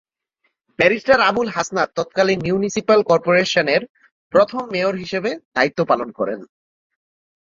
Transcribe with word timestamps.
Barrister 0.79 1.19
Abul 1.21 1.47
Hasnat 1.47 1.89
তৎকালীন 1.95 2.39
municipal 2.43 2.99
করপোরেশনের 3.03 3.81
প্রথম 4.33 4.61
মেয়র 4.71 4.95
হিসেবে 4.95 5.31
দায়িত্ব 5.55 5.79
পালন 5.85 6.09
করেন। 6.11 6.39